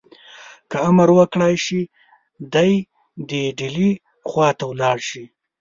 [0.69, 1.81] که امر وکړای شي
[2.53, 2.73] دی
[3.29, 3.91] دي ډهلي
[4.29, 5.23] خواته ولاړ شي.